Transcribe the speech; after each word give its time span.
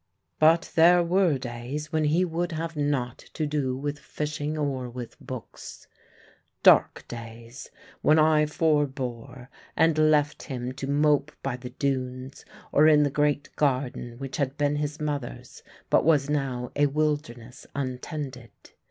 But 0.39 0.71
there 0.73 1.03
were 1.03 1.37
days 1.37 1.91
when 1.91 2.05
he 2.05 2.25
would 2.25 2.53
have 2.53 2.75
naught 2.75 3.19
to 3.35 3.45
do 3.45 3.77
with 3.77 3.99
fishing 3.99 4.57
or 4.57 4.89
with 4.89 5.15
books; 5.19 5.85
dark 6.63 7.05
days 7.07 7.69
when 8.01 8.17
I 8.17 8.47
forbore 8.47 9.47
and 9.77 9.99
left 10.09 10.41
him 10.41 10.71
to 10.71 10.87
mope 10.87 11.31
by 11.43 11.55
the 11.55 11.69
dunes, 11.69 12.45
or 12.71 12.87
in 12.87 13.03
the 13.03 13.11
great 13.11 13.55
garden 13.55 14.17
which 14.17 14.37
had 14.37 14.57
been 14.57 14.77
his 14.77 14.99
mother's, 14.99 15.61
but 15.91 16.03
was 16.03 16.31
now 16.31 16.71
a 16.75 16.87
wilderness 16.87 17.67
untended. 17.75 18.49